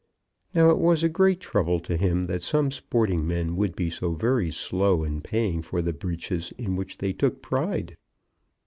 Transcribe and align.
Now, 0.55 0.71
it 0.71 0.79
was 0.79 1.03
a 1.03 1.09
great 1.09 1.39
trouble 1.39 1.79
to 1.81 1.95
him 1.95 2.25
that 2.25 2.41
some 2.41 2.71
sporting 2.71 3.27
men 3.27 3.55
would 3.55 3.75
be 3.75 3.91
so 3.91 4.13
very 4.13 4.49
slow 4.49 5.03
in 5.03 5.21
paying 5.21 5.61
for 5.61 5.79
the 5.83 5.93
breeches 5.93 6.51
in 6.57 6.75
which 6.75 6.97
they 6.97 7.13
took 7.13 7.43
pride! 7.43 7.95